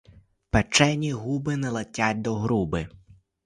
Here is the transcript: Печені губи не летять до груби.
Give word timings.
Печені 0.49 1.13
губи 1.13 1.57
не 1.57 1.69
летять 1.69 2.21
до 2.21 2.35
груби. 2.35 2.89